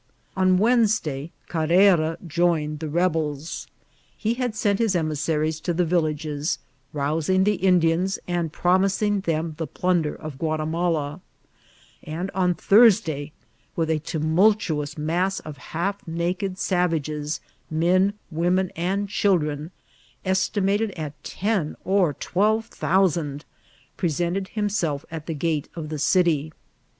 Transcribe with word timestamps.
On 0.35 0.57
Wednesday 0.57 1.31
Carrara 1.47 2.17
joined 2.25 2.79
the 2.79 2.89
rebels. 2.89 3.67
He 4.17 4.33
had 4.33 4.55
sent 4.55 4.79
his 4.79 4.95
emissaries 4.95 5.59
to 5.59 5.75
the 5.75 5.85
villages, 5.85 6.57
rousing 6.91 7.43
the 7.43 7.57
Indians, 7.57 8.17
and 8.27 8.51
promising 8.51 9.19
them 9.19 9.53
the 9.59 9.67
plunder 9.67 10.15
of 10.15 10.39
Guatimala; 10.39 11.21
and 12.01 12.31
on 12.31 12.55
Thursday, 12.55 13.31
with 13.75 13.91
a 13.91 13.99
tmnultuous 13.99 14.97
mass 14.97 15.39
of 15.41 15.57
half 15.69 16.07
naked 16.07 16.57
sava 16.57 16.99
ges, 16.99 17.39
men, 17.69 18.13
women, 18.31 18.71
and 18.75 19.07
children, 19.07 19.69
estimated 20.25 20.89
at 20.97 21.23
ten 21.23 21.77
or 21.85 22.13
twelve 22.15 22.65
thousand, 22.65 23.45
presented 23.97 24.47
himself 24.47 25.05
at 25.11 25.27
the 25.27 25.35
gate 25.35 25.67
of 25.75 25.89
the 25.89 25.99
city. 25.99 26.51